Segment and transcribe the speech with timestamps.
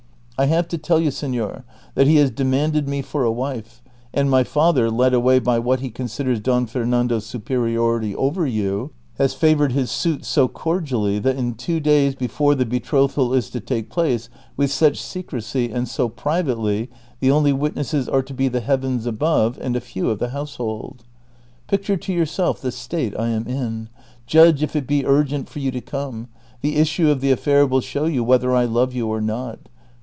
[0.37, 4.27] I have to tell you, senor, that he has deuiiinded me for a wife, and
[4.27, 9.73] my father, led away by what he considers Don Fernando's superiority over you, has favored
[9.73, 14.29] liis suit so cordially, that in two days hence the betrothal is to take place
[14.57, 16.89] with such secrecy and so privately
[17.19, 20.55] the only witnesses are to be the heavens above and a few of the house
[20.55, 21.03] hold.
[21.67, 23.89] Picture to j'Ourself the state I am in;
[24.25, 26.29] judge if it be urgent for you to come;
[26.61, 29.59] the issue of the affair will show you whether I love you or not.